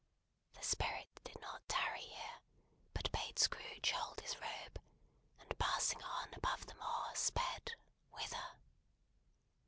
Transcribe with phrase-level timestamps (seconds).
[0.55, 2.39] The Spirit did not tarry here,
[2.91, 4.81] but bade Scrooge hold his robe,
[5.39, 7.73] and passing on above the moor, sped
[8.09, 8.53] whither?